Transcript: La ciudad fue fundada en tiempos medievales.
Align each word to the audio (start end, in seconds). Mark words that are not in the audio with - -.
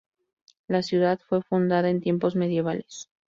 La 0.67 0.81
ciudad 0.81 1.19
fue 1.29 1.43
fundada 1.43 1.91
en 1.91 2.01
tiempos 2.01 2.35
medievales. 2.35 3.11